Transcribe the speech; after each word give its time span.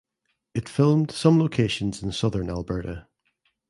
It 0.55 0.67
filmed 0.67 1.11
some 1.11 1.37
locations 1.39 2.01
in 2.01 2.11
southern 2.11 2.49
Alberta. 2.49 3.07